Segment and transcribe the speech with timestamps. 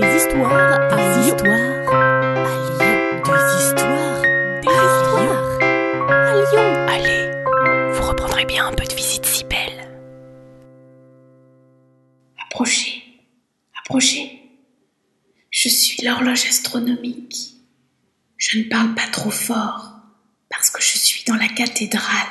[0.00, 1.36] Des histoires à Lyon.
[1.38, 3.00] À Lyon.
[3.24, 4.20] Des histoires.
[4.60, 5.58] Des histoires.
[6.10, 6.68] À Lyon.
[6.86, 7.22] Allez,
[7.94, 9.88] vous reprendrez bien un peu de visite si belle.
[12.44, 13.02] Approchez,
[13.80, 14.38] approchez.
[15.50, 17.54] Je suis l'horloge astronomique.
[18.36, 19.94] Je ne parle pas trop fort
[20.50, 22.28] parce que je suis dans la cathédrale.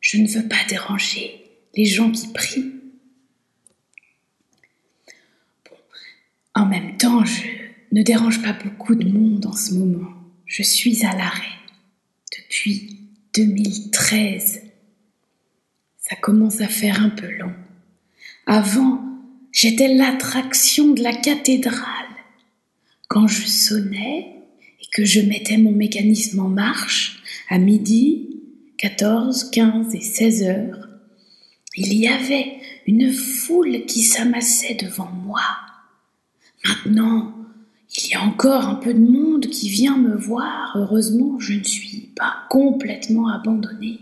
[0.00, 1.44] Je ne veux pas déranger
[1.76, 2.81] les gens qui prient.
[6.54, 7.42] En même temps, je
[7.92, 10.12] ne dérange pas beaucoup de monde en ce moment.
[10.44, 11.58] Je suis à l'arrêt
[12.36, 12.98] depuis
[13.34, 14.60] 2013.
[15.98, 17.54] Ça commence à faire un peu long.
[18.46, 19.02] Avant,
[19.50, 21.86] j'étais l'attraction de la cathédrale.
[23.08, 24.36] Quand je sonnais
[24.80, 28.40] et que je mettais mon mécanisme en marche, à midi,
[28.76, 30.88] 14, 15 et 16 heures,
[31.76, 35.40] il y avait une foule qui s'amassait devant moi
[36.64, 37.34] Maintenant,
[37.96, 40.76] il y a encore un peu de monde qui vient me voir.
[40.76, 44.00] Heureusement, je ne suis pas complètement abandonnée.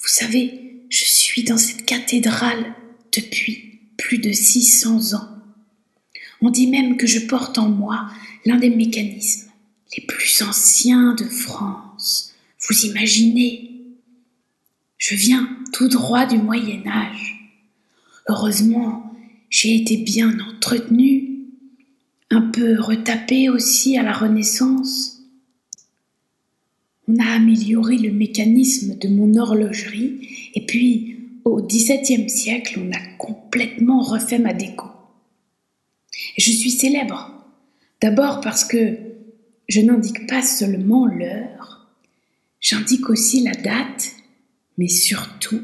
[0.00, 2.74] Vous savez, je suis dans cette cathédrale
[3.12, 5.28] depuis plus de 600 ans.
[6.40, 8.08] On dit même que je porte en moi
[8.46, 9.50] l'un des mécanismes
[9.96, 12.34] les plus anciens de France.
[12.68, 13.70] Vous imaginez
[14.98, 17.56] Je viens tout droit du Moyen Âge.
[18.28, 19.14] Heureusement,
[19.50, 21.46] j'ai été bien entretenue,
[22.30, 25.22] un peu retapée aussi à la Renaissance.
[27.06, 33.00] On a amélioré le mécanisme de mon horlogerie et puis au XVIIe siècle, on a
[33.16, 34.86] complètement refait ma déco.
[36.36, 37.32] Je suis célèbre,
[38.02, 38.98] d'abord parce que
[39.68, 41.88] je n'indique pas seulement l'heure,
[42.60, 44.12] j'indique aussi la date,
[44.76, 45.60] mais surtout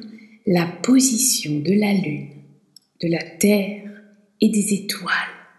[0.46, 2.28] la position de la Lune
[3.05, 3.91] de la terre
[4.41, 5.12] et des étoiles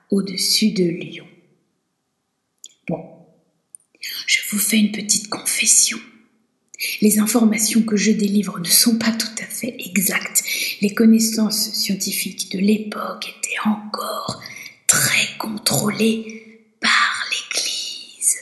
[0.10, 1.28] au-dessus de Lyon.
[2.88, 3.04] Bon,
[4.26, 6.00] je vous fais une petite confession.
[7.02, 10.44] Les informations que je délivre ne sont pas tout à fait exactes.
[10.81, 14.42] Les connaissances scientifiques de l'époque étaient encore
[14.88, 18.38] très contrôlées par l'Église.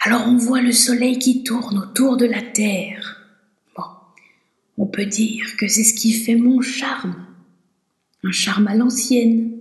[0.00, 3.20] Alors on voit le soleil qui tourne autour de la Terre.
[3.76, 3.84] Bon,
[4.78, 7.26] on peut dire que c'est ce qui fait mon charme
[8.24, 9.52] un charme à l'ancienne.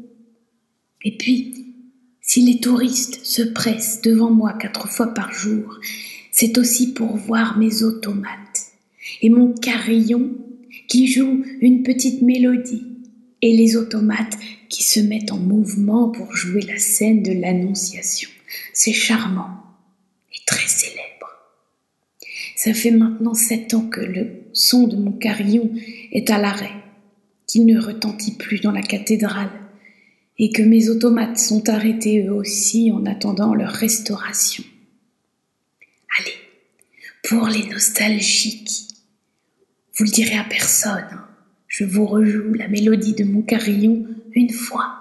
[1.04, 1.76] Et puis,
[2.22, 5.80] si les touristes se pressent devant moi quatre fois par jour,
[6.32, 8.72] c'est aussi pour voir mes automates
[9.22, 10.32] et mon carillon
[10.88, 12.86] qui joue une petite mélodie
[13.42, 14.38] et les automates
[14.70, 18.30] qui se mettent en mouvement pour jouer la scène de l'Annonciation.
[18.74, 19.50] C'est charmant
[20.34, 21.02] et très célèbre.
[22.56, 25.72] Ça fait maintenant sept ans que le son de mon carillon
[26.12, 26.82] est à l'arrêt
[27.52, 29.52] qu'il ne retentit plus dans la cathédrale,
[30.40, 34.64] et que mes automates sont arrêtés eux aussi en attendant leur restauration.
[36.18, 36.34] Allez,
[37.28, 38.88] pour les nostalgiques,
[39.98, 41.28] vous le direz à personne, hein.
[41.68, 45.01] je vous rejoue la mélodie de mon carillon une fois.